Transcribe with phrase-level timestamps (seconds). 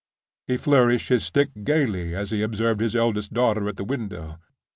[0.47, 4.39] He flourished his stick gayly, as he observed his eldest daughter at the window.